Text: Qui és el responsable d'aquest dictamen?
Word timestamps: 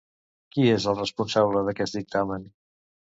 Qui 0.55 0.63
és 0.75 0.87
el 0.91 0.95
responsable 0.99 1.61
d'aquest 1.67 1.99
dictamen? 1.99 2.49